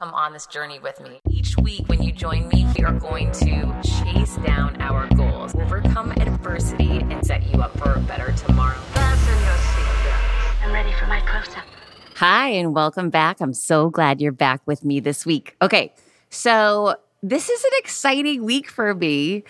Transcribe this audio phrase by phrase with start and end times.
[0.00, 1.20] Come on this journey with me.
[1.28, 6.12] Each week, when you join me, we are going to chase down our goals, overcome
[6.12, 8.78] adversity, and set you up for a better tomorrow.
[8.94, 10.64] Fasten your seatbelts.
[10.64, 11.64] I'm ready for my close up.
[12.16, 13.42] Hi, and welcome back.
[13.42, 15.54] I'm so glad you're back with me this week.
[15.60, 15.92] Okay,
[16.30, 19.44] so this is an exciting week for me.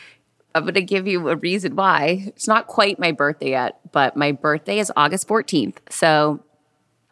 [0.56, 2.24] I'm going to give you a reason why.
[2.26, 5.76] It's not quite my birthday yet, but my birthday is August 14th.
[5.90, 6.42] So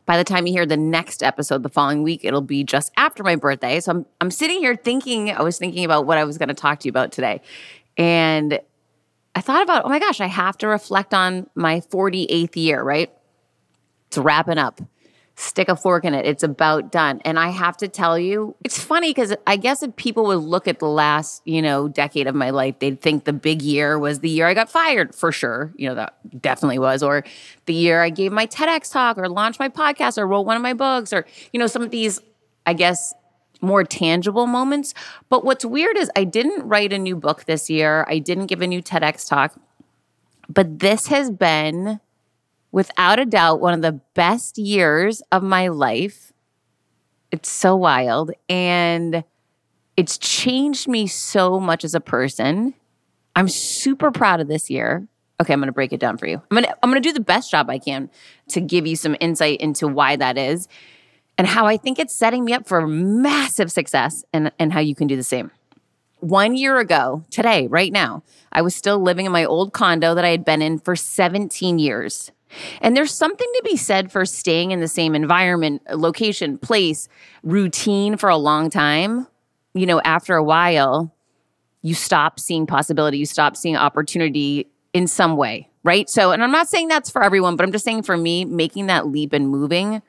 [0.09, 3.23] by the time you hear the next episode the following week, it'll be just after
[3.23, 3.79] my birthday.
[3.79, 6.55] So I'm, I'm sitting here thinking, I was thinking about what I was going to
[6.55, 7.43] talk to you about today.
[7.99, 8.59] And
[9.35, 13.13] I thought about, oh my gosh, I have to reflect on my 48th year, right?
[14.07, 14.81] It's wrapping up
[15.39, 16.27] stick a fork in it.
[16.27, 17.21] It's about done.
[17.25, 20.67] And I have to tell you, it's funny because I guess if people would look
[20.67, 24.19] at the last, you know, decade of my life, they'd think the big year was
[24.19, 25.73] the year I got fired for sure.
[25.77, 27.05] You know, that definitely was.
[27.05, 27.23] Or
[27.67, 30.63] the year I gave my TEDx talk or launched my podcast or wrote one of
[30.63, 32.21] my books or, you know, some of these,
[32.67, 33.15] I guess,
[33.61, 34.93] more tangible moments.
[35.29, 38.05] But what's weird is I didn't write a new book this year.
[38.09, 39.55] I didn't give a new TEDx talk.
[40.49, 42.01] But this has been
[42.73, 46.33] without a doubt, one of the best years of my life.
[47.31, 48.31] It's so wild.
[48.49, 49.25] And
[49.97, 52.75] it's changed me so much as a person.
[53.35, 55.07] I'm super proud of this year.
[55.41, 56.37] Okay, I'm going to break it down for you.
[56.37, 58.11] I'm going to I'm going to do the best job I can
[58.49, 60.67] to give you some insight into why that is
[61.37, 64.97] and how I think it's setting me up for massive success and and how you
[64.97, 65.53] can do the same.
[66.21, 70.25] 1 year ago, today, right now, I was still living in my old condo that
[70.25, 72.33] I had been in for 17 years.
[72.81, 77.09] And there's something to be said for staying in the same environment, location, place,
[77.43, 79.27] routine for a long time.
[79.75, 81.15] You know, after a while,
[81.83, 86.09] you stop seeing possibility, you stop seeing opportunity in some way, right?
[86.09, 88.87] So, and I'm not saying that's for everyone, but I'm just saying for me, making
[88.87, 90.03] that leap and moving,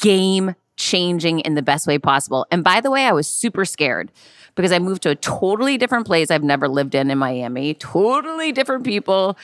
[0.00, 2.46] game changing in the best way possible.
[2.50, 4.12] And by the way, I was super scared
[4.54, 8.52] because I moved to a totally different place I've never lived in in Miami, totally
[8.52, 9.36] different people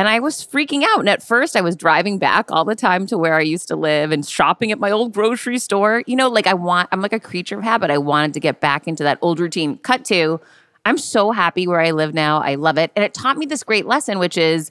[0.00, 1.00] and I was freaking out.
[1.00, 3.76] And at first, I was driving back all the time to where I used to
[3.76, 6.02] live and shopping at my old grocery store.
[6.06, 7.90] You know, like I want, I'm like a creature of habit.
[7.90, 9.76] I wanted to get back into that old routine.
[9.76, 10.40] Cut to,
[10.86, 12.40] I'm so happy where I live now.
[12.40, 12.90] I love it.
[12.96, 14.70] And it taught me this great lesson, which is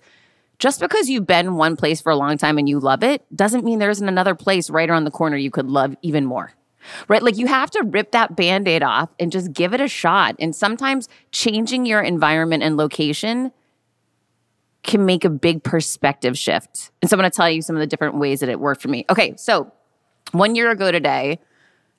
[0.58, 3.64] just because you've been one place for a long time and you love it doesn't
[3.64, 6.54] mean there isn't another place right around the corner you could love even more
[7.08, 7.22] right?
[7.22, 10.36] Like you have to rip that band aid off and just give it a shot.
[10.40, 13.52] And sometimes changing your environment and location
[14.90, 16.90] can make a big perspective shift.
[17.02, 18.82] And so I'm going to tell you some of the different ways that it worked
[18.82, 19.06] for me.
[19.08, 19.72] Okay, so
[20.32, 21.40] one year ago today,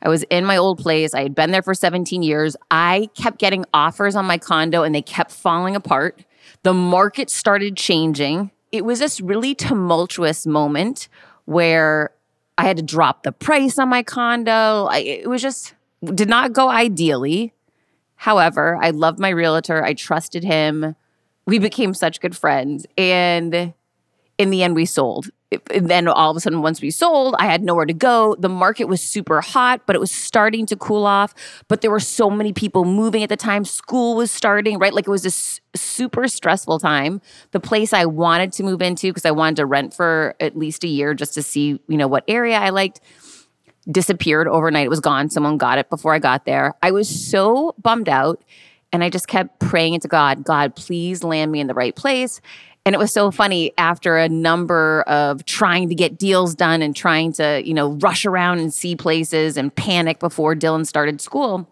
[0.03, 1.15] I was in my old place.
[1.15, 2.57] I had been there for 17 years.
[2.69, 6.25] I kept getting offers on my condo and they kept falling apart.
[6.65, 8.51] The market started changing.
[8.73, 11.09] It was this really tumultuous moment
[11.45, 12.11] where
[12.59, 14.87] I had to drop the price on my condo.
[14.87, 17.55] I, it was just, did not go ideally.
[18.17, 19.85] However, I loved my realtor.
[19.85, 20.97] I trusted him
[21.51, 22.87] we became such good friends.
[22.97, 23.75] And
[24.39, 25.31] in the end, we sold.
[25.75, 28.37] And then all of a sudden, once we sold, I had nowhere to go.
[28.39, 31.35] The market was super hot, but it was starting to cool off.
[31.67, 33.65] But there were so many people moving at the time.
[33.65, 34.95] School was starting, right?
[34.95, 37.21] Like it was a super stressful time.
[37.51, 40.85] The place I wanted to move into because I wanted to rent for at least
[40.85, 43.01] a year just to see, you know, what area I liked
[43.91, 44.87] disappeared overnight.
[44.87, 45.31] It was gone.
[45.31, 46.75] Someone got it before I got there.
[46.81, 48.41] I was so bummed out.
[48.93, 52.41] And I just kept praying to God, God, please land me in the right place.
[52.85, 56.97] And it was so funny after a number of trying to get deals done and
[56.97, 61.70] trying to, you know, rush around and see places and panic before Dylan started school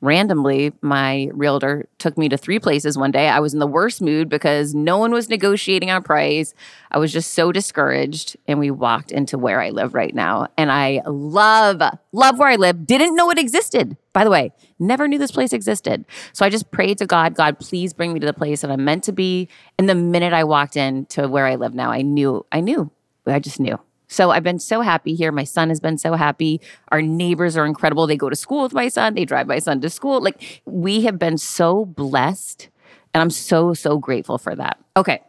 [0.00, 3.28] randomly, my realtor took me to three places one day.
[3.28, 6.54] I was in the worst mood because no one was negotiating on price.
[6.90, 8.36] I was just so discouraged.
[8.46, 10.48] And we walked into where I live right now.
[10.56, 11.82] And I love,
[12.12, 12.86] love where I live.
[12.86, 14.52] Didn't know it existed, by the way.
[14.78, 16.04] Never knew this place existed.
[16.32, 18.84] So I just prayed to God, God, please bring me to the place that I'm
[18.84, 19.48] meant to be.
[19.78, 22.90] And the minute I walked in to where I live now, I knew, I knew,
[23.26, 23.78] I just knew.
[24.08, 25.30] So I've been so happy here.
[25.30, 26.60] My son has been so happy.
[26.88, 28.06] Our neighbors are incredible.
[28.06, 30.20] They go to school with my son, they drive my son to school.
[30.20, 32.68] Like we have been so blessed.
[33.14, 34.78] And I'm so, so grateful for that.
[34.96, 35.22] Okay.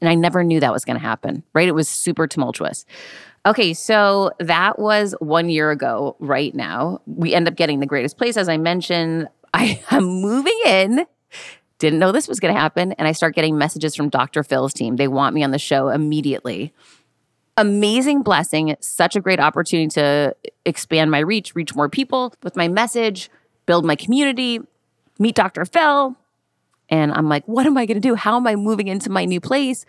[0.00, 1.68] And I never knew that was going to happen, right?
[1.68, 2.86] It was super tumultuous.
[3.46, 7.00] Okay, so that was one year ago, right now.
[7.06, 8.36] We end up getting the greatest place.
[8.36, 11.06] As I mentioned, I am moving in.
[11.78, 12.92] Didn't know this was going to happen.
[12.92, 14.42] And I start getting messages from Dr.
[14.42, 14.96] Phil's team.
[14.96, 16.72] They want me on the show immediately
[17.60, 20.34] amazing blessing, such a great opportunity to
[20.64, 23.30] expand my reach, reach more people with my message,
[23.66, 24.60] build my community,
[25.18, 25.64] meet Dr.
[25.64, 26.16] Phil.
[26.88, 28.14] And I'm like, what am I going to do?
[28.14, 29.84] How am I moving into my new place?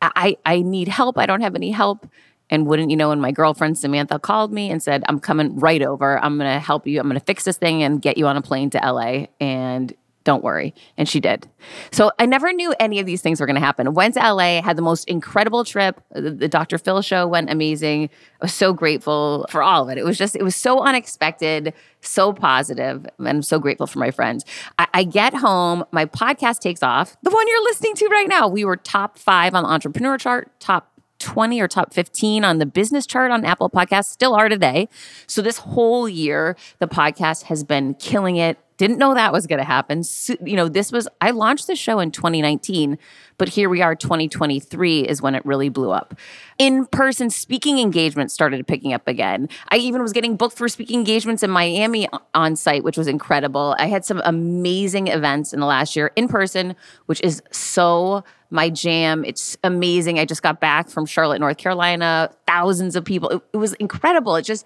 [0.00, 1.18] I, I need help.
[1.18, 2.08] I don't have any help.
[2.50, 5.82] And wouldn't you know, when my girlfriend Samantha called me and said, I'm coming right
[5.82, 8.26] over, I'm going to help you, I'm going to fix this thing and get you
[8.26, 9.26] on a plane to LA.
[9.40, 9.92] And
[10.28, 10.74] don't worry.
[10.98, 11.48] And she did.
[11.90, 13.94] So I never knew any of these things were going to happen.
[13.94, 16.02] Went to LA, had the most incredible trip.
[16.10, 16.76] The, the, Dr.
[16.76, 18.10] Phil show went amazing.
[18.42, 19.96] I was so grateful for all of it.
[19.96, 21.72] It was just, it was so unexpected,
[22.02, 24.44] so positive, and I'm so grateful for my friends.
[24.78, 27.16] I, I get home, my podcast takes off.
[27.22, 30.52] The one you're listening to right now, we were top five on the entrepreneur chart,
[30.60, 34.88] top 20 or top 15 on the business chart on Apple Podcasts, still are today.
[35.26, 39.58] So this whole year, the podcast has been killing it didn't know that was going
[39.58, 40.04] to happen.
[40.04, 42.96] So, you know, this was, I launched the show in 2019,
[43.36, 46.14] but here we are, 2023 is when it really blew up.
[46.58, 49.48] In person speaking engagements started picking up again.
[49.68, 53.74] I even was getting booked for speaking engagements in Miami on site, which was incredible.
[53.80, 56.76] I had some amazing events in the last year in person,
[57.06, 59.24] which is so my jam.
[59.24, 60.18] It's amazing.
[60.18, 63.28] I just got back from Charlotte, North Carolina, thousands of people.
[63.30, 64.36] It, it was incredible.
[64.36, 64.64] It just,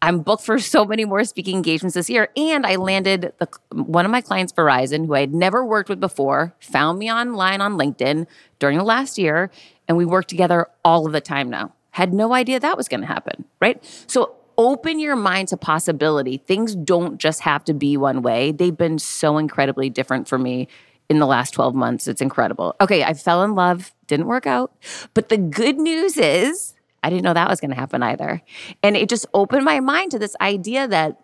[0.00, 2.28] I'm booked for so many more speaking engagements this year.
[2.36, 6.00] And I landed the, one of my clients, Verizon, who I had never worked with
[6.00, 8.26] before, found me online on LinkedIn
[8.58, 9.50] during the last year.
[9.86, 11.74] And we work together all of the time now.
[11.90, 13.82] Had no idea that was going to happen, right?
[14.06, 16.36] So open your mind to possibility.
[16.36, 18.52] Things don't just have to be one way.
[18.52, 20.68] They've been so incredibly different for me
[21.08, 22.06] in the last 12 months.
[22.06, 22.76] It's incredible.
[22.80, 24.72] Okay, I fell in love, didn't work out.
[25.14, 28.42] But the good news is, I didn't know that was going to happen either.
[28.82, 31.20] And it just opened my mind to this idea that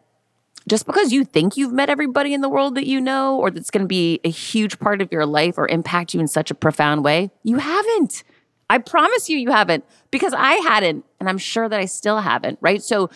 [0.66, 3.70] just because you think you've met everybody in the world that you know, or that's
[3.70, 6.54] going to be a huge part of your life or impact you in such a
[6.54, 8.24] profound way, you haven't.
[8.70, 11.04] I promise you, you haven't, because I hadn't.
[11.20, 12.82] And I'm sure that I still haven't, right?
[12.82, 13.10] So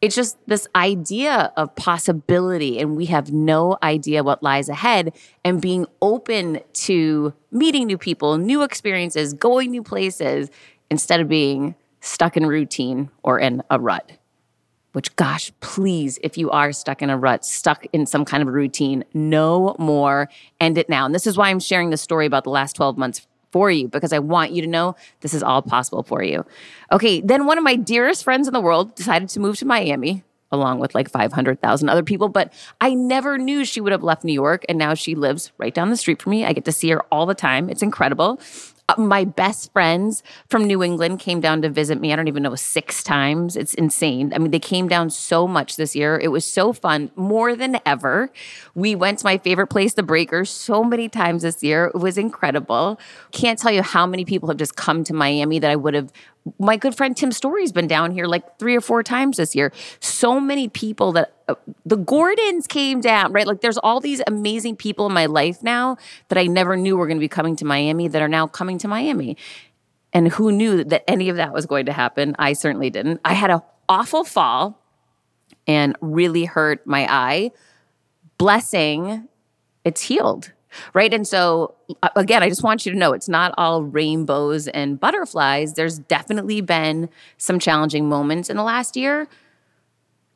[0.00, 5.12] it's just this idea of possibility, and we have no idea what lies ahead,
[5.44, 10.50] and being open to meeting new people, new experiences, going new places,
[10.90, 14.12] instead of being stuck in routine or in a rut.
[14.92, 18.48] Which, gosh, please, if you are stuck in a rut, stuck in some kind of
[18.48, 20.28] routine, no more,
[20.60, 21.06] end it now.
[21.06, 23.88] And this is why I'm sharing this story about the last 12 months for you
[23.88, 26.44] because I want you to know this is all possible for you.
[26.92, 30.24] Okay, then one of my dearest friends in the world decided to move to Miami
[30.52, 32.28] along with like 500,000 other people.
[32.28, 34.64] But I never knew she would have left New York.
[34.68, 36.44] And now she lives right down the street from me.
[36.44, 37.70] I get to see her all the time.
[37.70, 38.40] It's incredible.
[38.90, 42.12] Uh, my best friends from New England came down to visit me.
[42.12, 43.56] I don't even know, six times.
[43.56, 44.32] It's insane.
[44.34, 46.18] I mean, they came down so much this year.
[46.18, 48.32] It was so fun, more than ever.
[48.74, 51.92] We went to my favorite place, the Breakers, so many times this year.
[51.94, 52.98] It was incredible.
[53.30, 56.12] Can't tell you how many people have just come to Miami that I would have
[56.58, 59.72] my good friend Tim Storey's been down here like three or four times this year.
[60.00, 61.34] So many people that
[61.84, 63.46] the Gordons came down, right?
[63.46, 65.96] Like there's all these amazing people in my life now
[66.28, 68.78] that I never knew were going to be coming to Miami that are now coming
[68.78, 69.36] to Miami.
[70.12, 72.34] And who knew that any of that was going to happen?
[72.38, 73.20] I certainly didn't.
[73.24, 74.80] I had an awful fall
[75.66, 77.52] and really hurt my eye.
[78.38, 79.28] Blessing,
[79.84, 80.52] it's healed
[80.94, 81.12] right?
[81.12, 81.74] And so,
[82.16, 85.74] again, I just want you to know it's not all rainbows and butterflies.
[85.74, 87.08] There's definitely been
[87.38, 89.28] some challenging moments in the last year.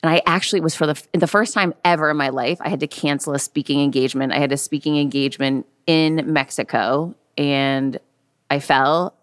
[0.05, 2.79] And I actually was for the the first time ever in my life, I had
[2.81, 4.33] to cancel a speaking engagement.
[4.33, 7.97] I had a speaking engagement in Mexico and
[8.51, 9.15] I fell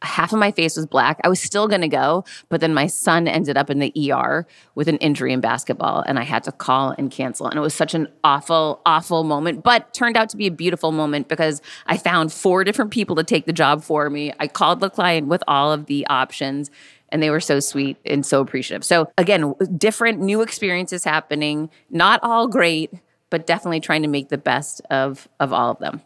[0.00, 1.20] half of my face was black.
[1.24, 4.46] I was still going to go, but then my son ended up in the ER
[4.76, 7.48] with an injury in basketball and I had to call and cancel.
[7.48, 10.92] And it was such an awful, awful moment, but turned out to be a beautiful
[10.92, 14.32] moment because I found four different people to take the job for me.
[14.38, 16.70] I called the client with all of the options
[17.12, 18.84] and they were so sweet and so appreciative.
[18.84, 22.92] So again, different new experiences happening, not all great,
[23.30, 26.02] but definitely trying to make the best of of all of them.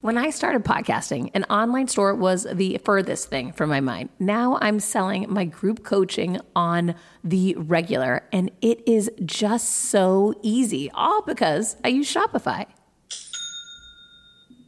[0.00, 4.10] When I started podcasting, an online store was the furthest thing from my mind.
[4.18, 10.90] Now I'm selling my group coaching on the regular, and it is just so easy,
[10.92, 12.66] all because I use Shopify.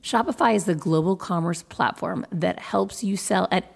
[0.01, 3.76] Shopify is the global commerce platform that helps you sell at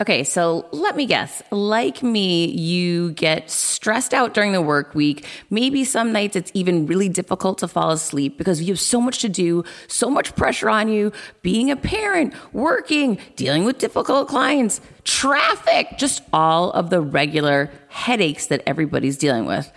[0.00, 1.42] Okay, so let me guess.
[1.50, 5.26] Like me, you get stressed out during the work week.
[5.50, 9.18] Maybe some nights it's even really difficult to fall asleep because you have so much
[9.22, 11.10] to do, so much pressure on you,
[11.42, 18.46] being a parent, working, dealing with difficult clients, traffic, just all of the regular headaches
[18.46, 19.68] that everybody's dealing with.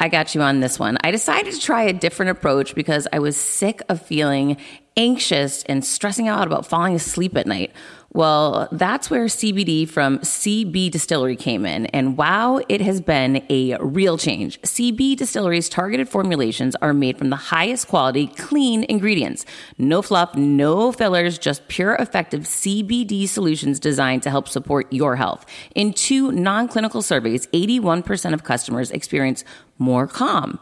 [0.00, 0.98] I got you on this one.
[1.04, 4.56] I decided to try a different approach because I was sick of feeling
[4.96, 7.72] anxious and stressing out about falling asleep at night.
[8.14, 11.86] Well, that's where CBD from CB Distillery came in.
[11.86, 14.60] And wow, it has been a real change.
[14.60, 19.46] CB Distillery's targeted formulations are made from the highest quality, clean ingredients.
[19.78, 25.46] No fluff, no fillers, just pure, effective CBD solutions designed to help support your health.
[25.74, 29.42] In two non clinical surveys, 81% of customers experience
[29.78, 30.60] more calm.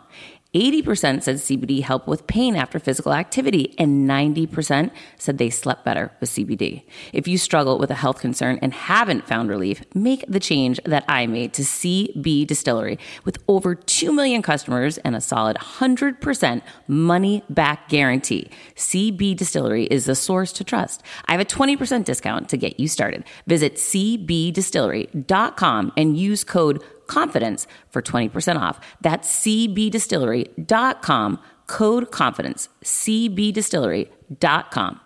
[0.54, 6.11] 80% said CBD helped with pain after physical activity, and 90% said they slept better
[6.21, 6.83] with CBD.
[7.12, 11.04] If you struggle with a health concern and haven't found relief, make the change that
[11.09, 12.99] I made to CB Distillery.
[13.25, 20.07] With over 2 million customers and a solid 100% money back guarantee, CB Distillery is
[20.07, 21.04] the source to trust.
[21.26, 23.23] I have a 20% discount to get you started.
[23.47, 28.81] Visit cbdistillery.com and use code confidence for 20% off.
[29.00, 35.00] That's cbdistillery.com, code confidence, cbdistillery.com.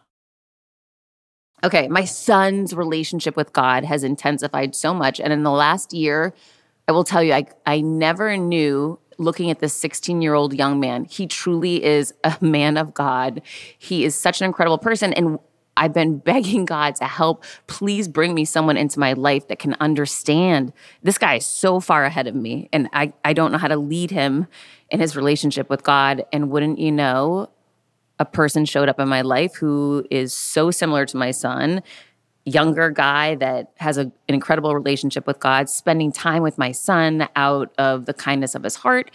[1.64, 5.18] Okay, my son's relationship with God has intensified so much.
[5.18, 6.34] And in the last year,
[6.86, 10.78] I will tell you, I, I never knew looking at this 16 year old young
[10.78, 13.40] man, he truly is a man of God.
[13.78, 15.14] He is such an incredible person.
[15.14, 15.38] And
[15.76, 17.44] I've been begging God to help.
[17.66, 20.72] Please bring me someone into my life that can understand.
[21.02, 23.76] This guy is so far ahead of me, and I, I don't know how to
[23.76, 24.46] lead him
[24.90, 26.24] in his relationship with God.
[26.32, 27.50] And wouldn't you know,
[28.18, 31.82] a person showed up in my life who is so similar to my son,
[32.44, 37.28] younger guy that has a, an incredible relationship with God, spending time with my son
[37.34, 39.10] out of the kindness of his heart.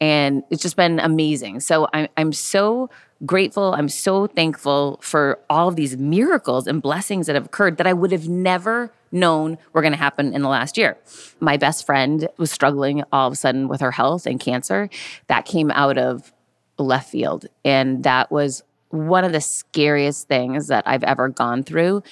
[0.00, 1.60] And it's just been amazing.
[1.60, 2.88] So I'm, I'm so
[3.26, 3.74] grateful.
[3.74, 7.92] I'm so thankful for all of these miracles and blessings that have occurred that I
[7.92, 10.96] would have never known were going to happen in the last year.
[11.40, 14.88] My best friend was struggling all of a sudden with her health and cancer.
[15.26, 16.32] That came out of
[16.78, 17.46] left field.
[17.64, 22.02] And that was one of the scariest things that I've ever gone through.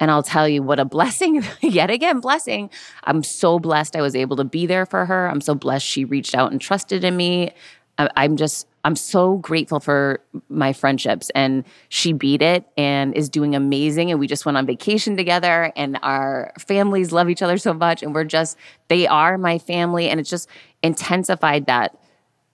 [0.00, 2.70] And I'll tell you what a blessing, yet again, blessing.
[3.04, 5.28] I'm so blessed I was able to be there for her.
[5.28, 7.52] I'm so blessed she reached out and trusted in me.
[7.98, 13.54] I'm just I'm so grateful for my friendships and she beat it and is doing
[13.54, 17.74] amazing and we just went on vacation together and our families love each other so
[17.74, 18.56] much and we're just
[18.88, 20.48] they are my family and it's just
[20.82, 21.98] intensified that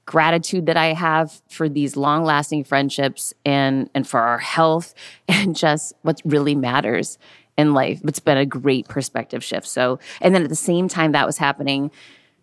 [0.07, 4.95] gratitude that I have for these long-lasting friendships and and for our health
[5.29, 7.19] and just what really matters
[7.57, 8.01] in life.
[8.05, 9.67] It's been a great perspective shift.
[9.67, 11.91] So and then at the same time that was happening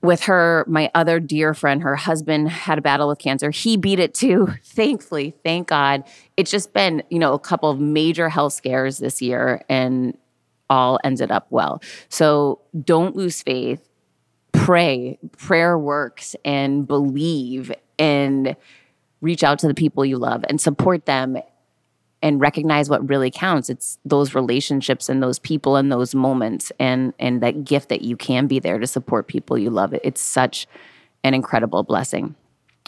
[0.02, 3.52] with her, my other dear friend, her husband had a battle with cancer.
[3.52, 6.04] He beat it too, thankfully, thank God.
[6.38, 10.18] It's just been, you know, a couple of major health scares this year and
[10.70, 11.82] all ended up well.
[12.10, 13.88] So don't lose faith.
[14.54, 15.20] Pray.
[15.38, 18.56] Prayer works and believe and
[19.22, 21.38] reach out to the people you love and support them
[22.22, 23.70] and recognize what really counts.
[23.70, 28.16] It's those relationships and those people and those moments and and that gift that you
[28.16, 29.94] can be there to support people you love.
[29.94, 30.02] It.
[30.04, 30.68] It's such
[31.24, 32.36] an incredible blessing.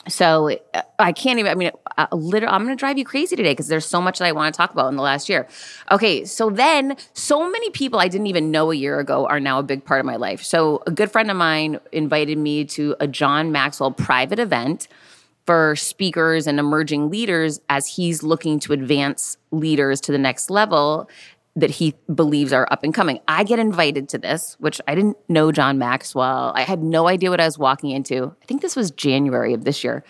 [0.07, 1.51] So uh, I can't even.
[1.51, 4.19] I mean, uh, literally, I'm going to drive you crazy today because there's so much
[4.19, 5.47] that I want to talk about in the last year.
[5.91, 9.59] Okay, so then so many people I didn't even know a year ago are now
[9.59, 10.43] a big part of my life.
[10.43, 14.87] So a good friend of mine invited me to a John Maxwell private event
[15.45, 21.09] for speakers and emerging leaders as he's looking to advance leaders to the next level
[21.55, 23.19] that he believes are up and coming.
[23.27, 26.51] I get invited to this, which I didn't know John Maxwell.
[26.55, 28.35] I had no idea what I was walking into.
[28.41, 30.03] I think this was January of this year.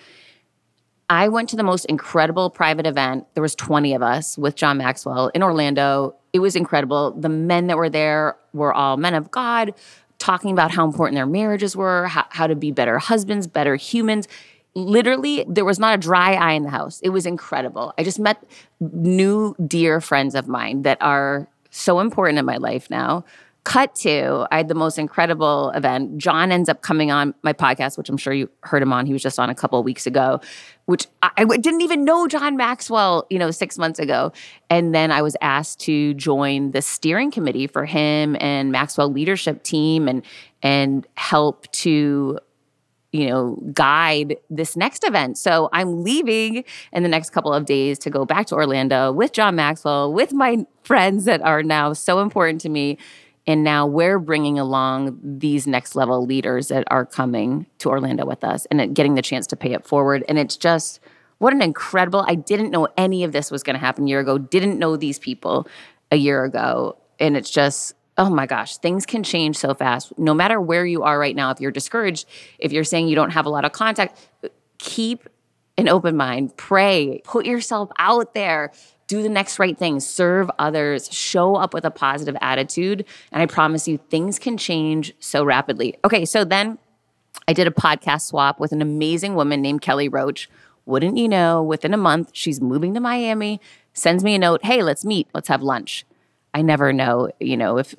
[1.10, 3.28] I went to the most incredible private event.
[3.34, 6.16] There was 20 of us with John Maxwell in Orlando.
[6.32, 7.12] It was incredible.
[7.12, 9.74] The men that were there were all men of God,
[10.18, 14.30] talking about how important their marriages were, how, how to be better husbands, better humans
[14.76, 17.00] literally there was not a dry eye in the house.
[17.02, 17.94] It was incredible.
[17.98, 18.44] I just met
[18.80, 23.26] new dear friends of mine that are so important in my life now.
[23.66, 26.18] Cut to i had the most incredible event.
[26.18, 29.06] John ends up coming on my podcast which i'm sure you heard him on.
[29.06, 30.42] He was just on a couple of weeks ago
[30.86, 34.34] which I, I didn't even know john maxwell you know six months ago.
[34.70, 39.64] And then i was asked to join the steering committee for him and maxwell leadership
[39.64, 40.24] team and
[40.62, 42.40] and help to
[43.14, 45.38] you know, guide this next event.
[45.38, 49.32] So I'm leaving in the next couple of days to go back to Orlando with
[49.32, 52.98] John Maxwell, with my friends that are now so important to me.
[53.46, 58.44] And now we're bringing along these next level leaders that are coming to Orlando with
[58.44, 60.24] us and getting the chance to pay it forward.
[60.28, 61.00] And it's just,
[61.38, 64.22] what an incredible, I didn't know any of this was going to happen a year
[64.22, 65.68] ago, didn't know these people
[66.10, 66.98] a year ago.
[67.20, 70.18] And it's just oh my gosh, things can change so fast.
[70.18, 72.28] No matter where you are right now, if you're discouraged,
[72.60, 74.20] if you're saying you don't have a lot of contact,
[74.78, 75.28] keep
[75.78, 78.72] an open mind, pray, put yourself out there,
[79.08, 83.06] do the next right thing, serve others, show up with a positive attitude.
[83.32, 85.98] And I promise you, things can change so rapidly.
[86.06, 86.78] Okay, so then
[87.48, 90.50] I did a podcast swap with an amazing woman named Kelly Roach.
[90.86, 93.60] Wouldn't you know, within a month, she's moving to Miami,
[93.94, 96.06] sends me a note, hey, let's meet, let's have lunch.
[96.54, 97.96] I never know, you know, if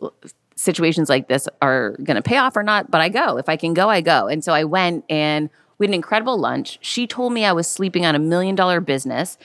[0.57, 3.37] situations like this are going to pay off or not, but I go.
[3.37, 4.29] If I can go, I go.
[4.29, 6.79] And so I went and we had an incredible lunch.
[6.81, 9.37] She told me I was sleeping on a million dollar business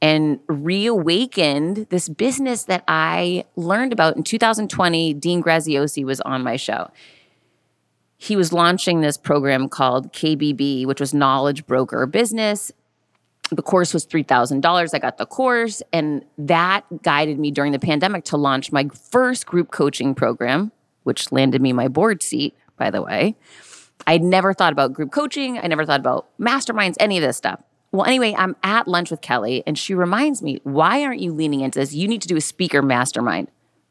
[0.00, 5.14] and reawakened this business that I learned about in 2020.
[5.14, 6.90] Dean Graziosi was on my show.
[8.16, 12.72] He was launching this program called KBB, which was Knowledge Broker Business
[13.56, 14.94] the course was $3,000.
[14.94, 19.46] I got the course, and that guided me during the pandemic to launch my first
[19.46, 23.36] group coaching program, which landed me my board seat, by the way.
[24.06, 25.58] I'd never thought about group coaching.
[25.58, 27.62] I never thought about masterminds, any of this stuff.
[27.92, 31.60] Well, anyway, I'm at lunch with Kelly, and she reminds me, why aren't you leaning
[31.60, 31.92] into this?
[31.92, 33.48] You need to do a speaker mastermind.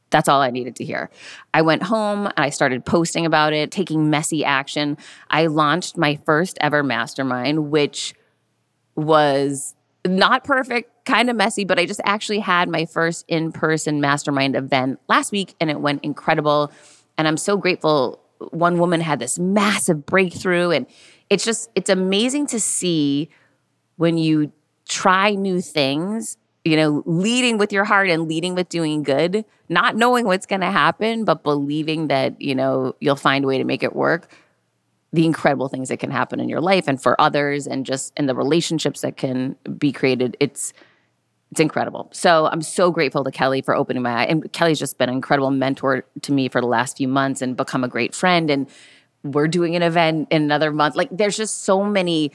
[0.10, 1.10] That's all I needed to hear.
[1.54, 4.98] I went home and I started posting about it, taking messy action.
[5.30, 8.14] I launched my first ever mastermind, which
[8.96, 9.76] was
[10.06, 14.56] not perfect, kind of messy, but I just actually had my first in person mastermind
[14.56, 16.72] event last week and it went incredible.
[17.18, 18.20] And I'm so grateful.
[18.50, 20.88] One woman had this massive breakthrough, and
[21.30, 23.30] it's just, it's amazing to see
[23.98, 24.52] when you
[24.88, 29.96] try new things, you know, leading with your heart and leading with doing good, not
[29.96, 33.64] knowing what's going to happen, but believing that, you know, you'll find a way to
[33.64, 34.28] make it work
[35.14, 38.28] the incredible things that can happen in your life and for others and just in
[38.28, 40.38] the relationships that can be created.
[40.40, 40.74] It's
[41.52, 42.10] it's incredible.
[42.14, 44.26] So i'm so grateful to kelly for opening my eye.
[44.26, 47.58] And kelly's just been an incredible mentor to me for the last few months and
[47.58, 48.50] become a great friend.
[48.50, 48.70] And
[49.24, 50.96] we're doing an event in another month.
[50.96, 52.32] Like there's just so many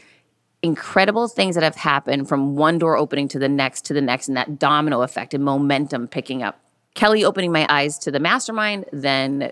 [0.62, 4.28] incredible things that have happened from one door opening to the next to the next
[4.28, 6.60] and that domino effect and momentum picking up.
[6.94, 9.50] Kelly opening my eyes to the mastermind then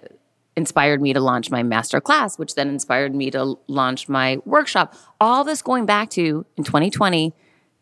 [0.56, 4.94] inspired me to launch my master class, which then inspired me to launch my workshop.
[5.20, 7.34] All this going back to in 2020,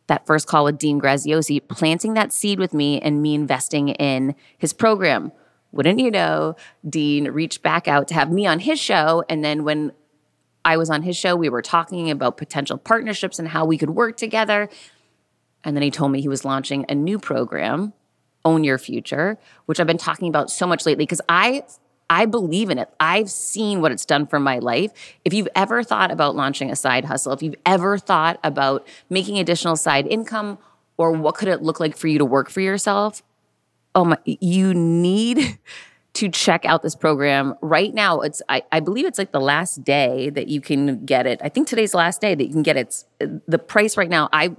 [0.06, 4.34] that first call with Dean Graziosi, planting that seed with me and me investing in
[4.58, 5.32] his program.
[5.70, 6.56] Wouldn't you know,
[6.88, 9.24] Dean reached back out to have me on his show.
[9.28, 9.92] And then when
[10.64, 13.90] I was on his show, we were talking about potential partnerships and how we could
[13.90, 14.68] work together.
[15.64, 17.94] And then he told me he was launching a new program,
[18.44, 21.64] Own Your Future, which I've been talking about so much lately because I
[22.12, 22.90] I believe in it.
[23.00, 24.92] I've seen what it's done for my life.
[25.24, 29.38] If you've ever thought about launching a side hustle, if you've ever thought about making
[29.38, 30.58] additional side income
[30.98, 33.22] or what could it look like for you to work for yourself,
[33.94, 35.58] oh my, you need
[36.12, 38.20] to check out this program right now.
[38.20, 41.40] It's I, I believe it's like the last day that you can get it.
[41.42, 42.80] I think today's the last day that you can get it.
[42.80, 44.28] It's, uh, the price right now.
[44.34, 44.54] I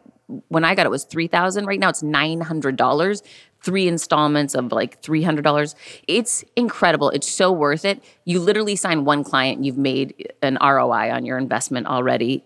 [0.47, 3.21] when I got it was 3000 right now it's $900
[3.63, 5.75] three installments of like $300
[6.07, 7.09] it's incredible.
[7.09, 8.03] It's so worth it.
[8.25, 12.43] You literally sign one client you've made an ROI on your investment already.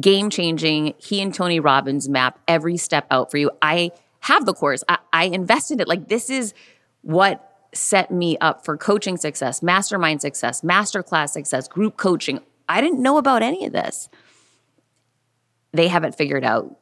[0.00, 0.94] Game changing.
[0.98, 3.50] He and Tony Robbins map every step out for you.
[3.62, 4.82] I have the course.
[4.88, 5.88] I, I invested it.
[5.88, 6.54] Like this is
[7.02, 12.40] what set me up for coaching success, mastermind success, masterclass success, group coaching.
[12.68, 14.08] I didn't know about any of this.
[15.72, 16.76] They haven't figured out.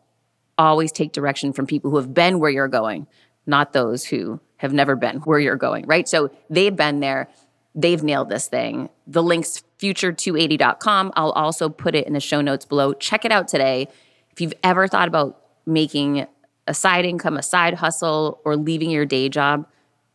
[0.56, 3.08] Always take direction from people who have been where you're going,
[3.46, 6.08] not those who have never been where you're going, right?
[6.08, 7.28] So they've been there.
[7.74, 8.88] They've nailed this thing.
[9.06, 11.12] The link's future280.com.
[11.16, 12.92] I'll also put it in the show notes below.
[12.94, 13.88] Check it out today.
[14.30, 16.26] If you've ever thought about making
[16.66, 19.66] a side income, a side hustle, or leaving your day job,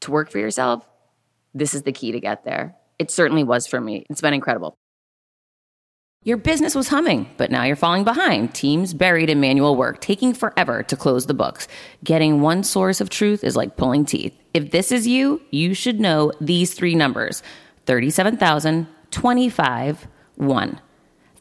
[0.02, 0.88] to work for yourself,
[1.54, 2.76] this is the key to get there.
[2.98, 4.06] It certainly was for me.
[4.10, 4.78] It's been incredible.
[6.24, 8.54] Your business was humming, but now you're falling behind.
[8.54, 11.66] Teams buried in manual work, taking forever to close the books.
[12.04, 14.34] Getting one source of truth is like pulling teeth.
[14.54, 17.42] If this is you, you should know these three numbers
[17.86, 20.82] 37,000, 25, 1.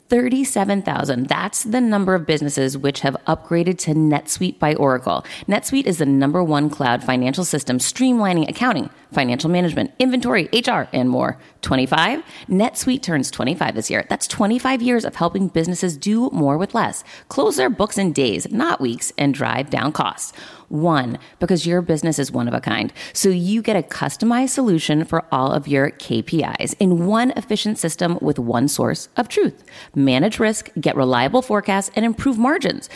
[0.09, 1.29] 37,000.
[1.29, 5.25] That's the number of businesses which have upgraded to NetSuite by Oracle.
[5.47, 11.11] NetSuite is the number one cloud financial system streamlining accounting, financial management, inventory, HR, and
[11.11, 11.39] more.
[11.63, 12.23] 25.
[12.49, 14.07] NetSuite turns 25 this year.
[14.09, 18.51] That's 25 years of helping businesses do more with less, close their books in days,
[18.51, 20.33] not weeks, and drive down costs.
[20.69, 22.93] One, because your business is one of a kind.
[23.13, 28.19] So you get a customized solution for all of your KPIs in one efficient system
[28.21, 29.65] with one source of truth.
[29.99, 32.89] Manage risk, get reliable forecasts, and improve margins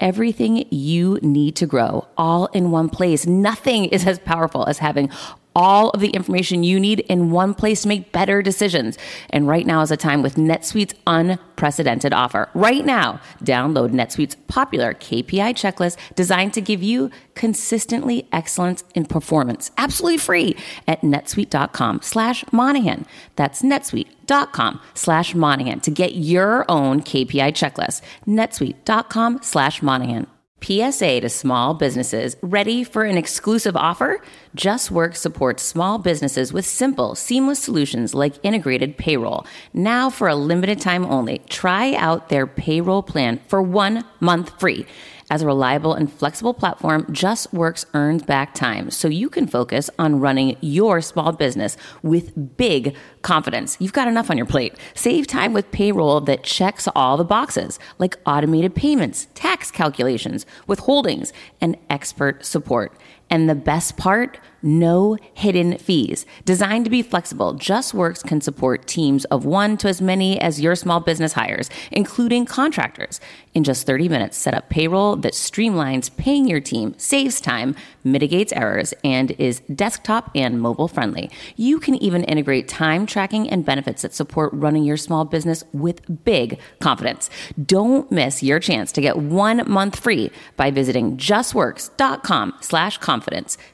[0.00, 3.26] everything you need to grow all in one place.
[3.26, 5.10] Nothing is as powerful as having
[5.54, 8.98] all of the information you need in one place to make better decisions.
[9.30, 12.48] And right now is a time with NetSuite's unprecedented offer.
[12.54, 19.70] Right now, download NetSuite's popular KPI checklist designed to give you consistently excellence in performance,
[19.76, 23.06] absolutely free at netsuite.com slash Monahan.
[23.36, 28.02] That's netsuite.com slash Monahan to get your own KPI checklist.
[28.26, 30.26] netsuite.com slash Monahan.
[30.62, 34.20] PSA to small businesses ready for an exclusive offer?
[34.56, 39.46] JustWorks supports small businesses with simple, seamless solutions like integrated payroll.
[39.72, 44.86] Now, for a limited time only, try out their payroll plan for one month free.
[45.30, 50.18] As a reliable and flexible platform, JustWorks earns back time so you can focus on
[50.18, 53.76] running your small business with big confidence.
[53.78, 54.74] You've got enough on your plate.
[54.92, 61.30] Save time with payroll that checks all the boxes, like automated payments, tax calculations, withholdings,
[61.60, 62.92] and expert support.
[63.30, 66.26] And the best part, no hidden fees.
[66.44, 70.74] Designed to be flexible, JustWorks can support teams of one to as many as your
[70.74, 73.20] small business hires, including contractors.
[73.54, 78.52] In just 30 minutes, set up payroll that streamlines paying your team, saves time, mitigates
[78.52, 81.30] errors, and is desktop and mobile friendly.
[81.56, 86.24] You can even integrate time tracking and benefits that support running your small business with
[86.24, 87.30] big confidence.
[87.64, 93.19] Don't miss your chance to get one month free by visiting justworks.com slash confidence.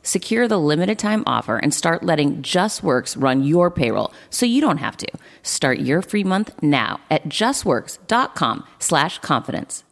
[0.02, 4.78] Secure the limited time offer and start letting JustWorks run your payroll so you don't
[4.78, 5.08] have to.
[5.42, 9.84] Start your free month now at justworks.com slash confidence.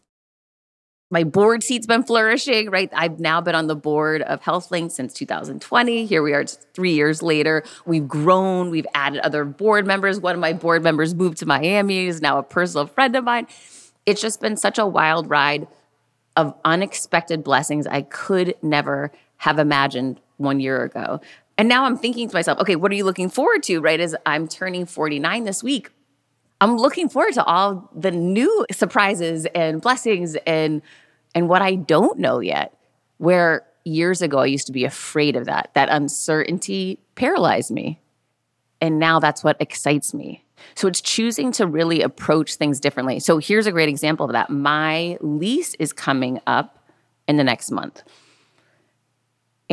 [1.11, 2.91] My board seat's been flourishing, right?
[2.93, 6.07] I've now been on the board of HealthLynked since 2020.
[6.07, 7.63] Here we are three years later.
[7.87, 10.19] We've grown, we've added other board members.
[10.19, 13.47] One of my board members moved to Miami, is now a personal friend of mine.
[14.07, 15.69] It's just been such a wild ride
[16.37, 21.21] of unexpected blessings I could never have imagined one year ago.
[21.57, 24.01] And now I'm thinking to myself, okay, what are you looking forward to, right?
[24.01, 25.91] As I'm turning 49 this week.
[26.61, 30.83] I'm looking forward to all the new surprises and blessings and
[31.35, 32.77] and what I don't know yet.
[33.19, 35.71] Where years ago I used to be afraid of that.
[35.75, 38.01] That uncertainty paralyzed me.
[38.81, 40.45] And now that's what excites me.
[40.75, 43.21] So it's choosing to really approach things differently.
[43.21, 44.51] So here's a great example of that.
[44.51, 46.79] My lease is coming up
[47.29, 48.03] in the next month.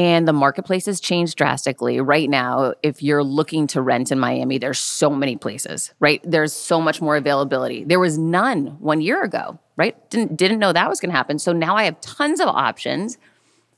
[0.02, 2.02] And the marketplace has changed drastically.
[2.02, 6.20] Right now, if you're looking to rent in Miami, there's so many places, right?
[6.24, 7.84] There's so much more availability.
[7.84, 9.96] There was none one year ago, right?
[10.10, 11.38] Didn't didn't know that was going to happen.
[11.38, 13.20] So now I have tons of options.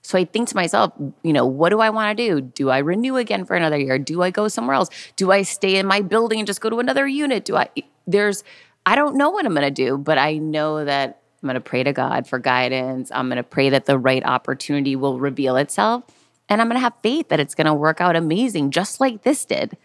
[0.01, 2.39] So I think to myself, you know, what do I want to do?
[2.39, 3.99] Do I renew again for another year?
[3.99, 4.89] Do I go somewhere else?
[5.17, 7.43] Do I stay in my building and just go to another unit?
[7.43, 7.67] Do I
[8.07, 8.45] there's
[8.85, 11.61] I don't know what I'm going to do, but I know that I'm going to
[11.61, 13.11] pray to God for guidance.
[13.13, 16.05] I'm going to pray that the right opportunity will reveal itself.
[16.47, 19.23] And I'm going to have faith that it's going to work out amazing, just like
[19.23, 19.77] this did.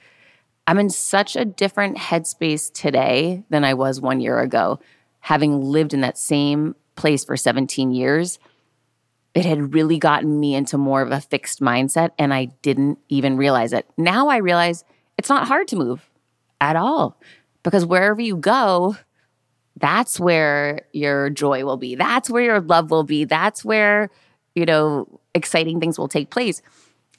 [0.69, 4.79] I'm in such a different headspace today than I was one year ago,
[5.21, 8.39] having lived in that same place for 17 years,
[9.35, 13.37] it had really gotten me into more of a fixed mindset and I didn't even
[13.37, 13.87] realize it.
[13.97, 14.85] Now I realize
[15.17, 16.09] it's not hard to move
[16.61, 17.21] at all
[17.63, 18.97] because wherever you go,
[19.81, 21.95] that's where your joy will be.
[21.95, 23.25] That's where your love will be.
[23.25, 24.11] That's where,
[24.55, 26.63] you know, exciting things will take place.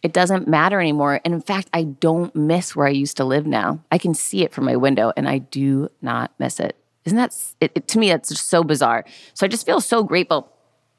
[0.02, 1.20] It doesn't matter anymore.
[1.26, 3.84] And in fact, I don't miss where I used to live now.
[3.92, 6.78] I can see it from my window and I do not miss it.
[7.06, 9.04] Isn't that, it, it, to me, that's just so bizarre.
[9.34, 10.52] So I just feel so grateful.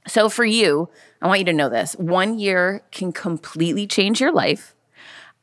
[0.06, 0.88] So for you,
[1.22, 4.74] I want you to know this one year can completely change your life.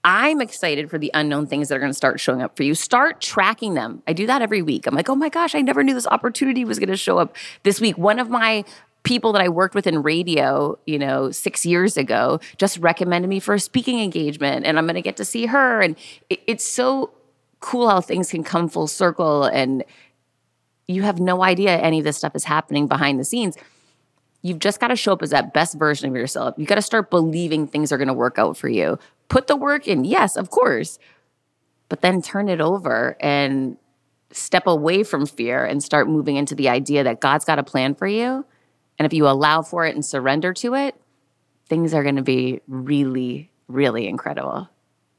[0.10, 2.74] I'm excited for the unknown things that are going to start showing up for you.
[2.74, 4.02] Start tracking them.
[4.08, 4.88] I do that every week.
[4.88, 7.36] I'm like, oh my gosh, I never knew this opportunity was going to show up
[7.64, 7.98] this week.
[7.98, 8.64] One of my
[9.04, 13.42] people that I worked with in radio, you know, six years ago, just recommended me
[13.42, 15.82] for a speaking engagement, and I'm going to get to see her.
[15.82, 15.98] And
[16.30, 17.12] it, it's so
[17.60, 19.84] cool how things can come full circle, and
[20.88, 23.58] you have no idea any of this stuff is happening behind the scenes.
[24.42, 26.56] You've just got to show up as that best version of yourself.
[26.58, 28.98] You got to start believing things are going to work out for you.
[29.30, 31.00] Put the work in, yes, of course,
[31.90, 33.78] but then turn it over and
[34.32, 37.96] step away from fear and start moving into the idea that God's got a plan
[37.96, 38.46] for you.
[39.00, 40.96] And if you allow for it and surrender to it,
[41.68, 44.70] things are going to be really, really incredible.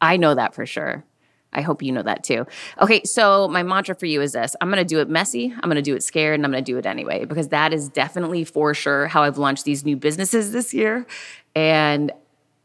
[0.00, 1.04] I know that for sure.
[1.52, 2.46] I hope you know that too.
[2.80, 5.80] Okay, so my mantra for you is this I'm gonna do it messy, I'm gonna
[5.80, 9.06] do it scared, and I'm gonna do it anyway, because that is definitely for sure
[9.06, 11.06] how I've launched these new businesses this year
[11.54, 12.12] and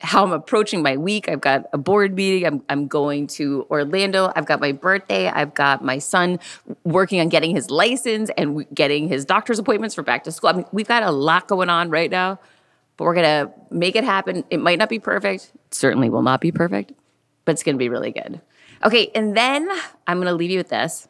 [0.04, 1.30] how I'm approaching my week.
[1.30, 5.54] I've got a board meeting, I'm, I'm going to Orlando, I've got my birthday, I've
[5.54, 6.40] got my son
[6.84, 10.50] working on getting his license and getting his doctor's appointments for back to school.
[10.50, 12.40] I mean, we've got a lot going on right now,
[12.98, 14.44] but we're gonna make it happen.
[14.50, 16.92] It might not be perfect, certainly will not be perfect,
[17.46, 18.42] but it's gonna be really good.
[18.84, 19.70] Okay, and then
[20.06, 21.08] I'm going to leave you with this.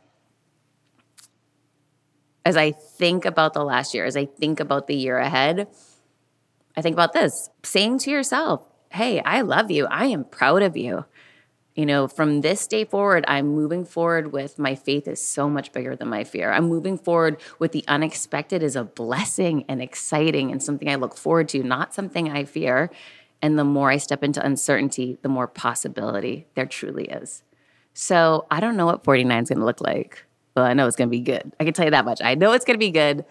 [2.46, 5.68] As I think about the last year, as I think about the year ahead,
[6.76, 8.62] I think about this saying to yourself,
[8.94, 9.88] Hey, I love you.
[9.88, 11.06] I am proud of you.
[11.74, 15.72] You know, from this day forward, I'm moving forward with my faith is so much
[15.72, 16.52] bigger than my fear.
[16.52, 21.18] I'm moving forward with the unexpected is a blessing and exciting and something I look
[21.18, 22.92] forward to, not something I fear.
[23.42, 27.42] And the more I step into uncertainty, the more possibility there truly is.
[27.96, 30.24] So I don't know what 49 is going to look like.
[30.56, 31.52] Well, I know it's going to be good.
[31.60, 32.22] I can tell you that much.
[32.22, 33.26] I know it's going to be good.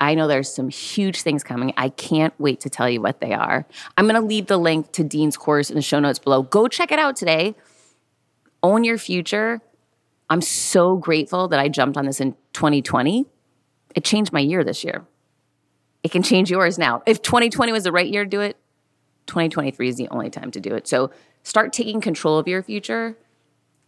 [0.00, 1.72] I know there's some huge things coming.
[1.76, 3.66] I can't wait to tell you what they are.
[3.96, 6.42] I'm going to leave the link to Dean's course in the show notes below.
[6.42, 7.54] Go check it out today.
[8.62, 9.60] Own your future.
[10.28, 13.26] I'm so grateful that I jumped on this in 2020.
[13.94, 15.04] It changed my year this year.
[16.02, 17.02] It can change yours now.
[17.06, 18.56] If 2020 was the right year to do it,
[19.26, 20.86] 2023 is the only time to do it.
[20.86, 21.10] So
[21.42, 23.16] start taking control of your future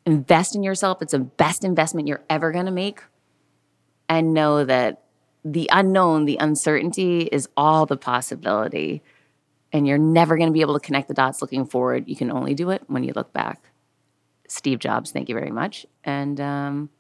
[0.09, 1.03] invest in yourself.
[1.03, 3.03] It's the best investment you're ever going to make.
[4.09, 5.03] And know that
[5.53, 9.03] the unknown, the uncertainty is all the possibility.
[9.73, 12.09] And you're never going to be able to connect the dots looking forward.
[12.09, 13.63] You can only do it when you look back.
[14.49, 15.85] Steve Jobs, thank you very much.
[16.05, 16.91] And um,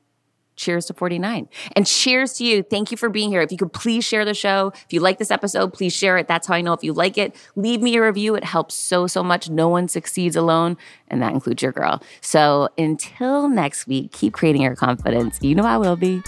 [0.58, 1.48] cheers to 49.
[1.74, 2.62] And cheers to you.
[2.62, 3.40] Thank you for being here.
[3.40, 4.72] If you could please share the show.
[4.74, 6.28] If you like this episode, please share it.
[6.28, 7.34] That's how I know if you like it.
[7.56, 8.34] Leave me a review.
[8.34, 9.48] It helps so, so much.
[9.48, 10.76] No one succeeds alone,
[11.08, 12.02] and that includes your girl.
[12.20, 15.38] So until next week, keep creating your confidence.
[15.40, 16.22] You know I will be.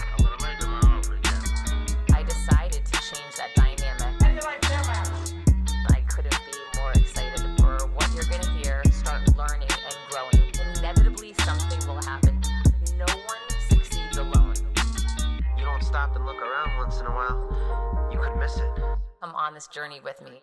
[19.40, 20.42] On this journey with me.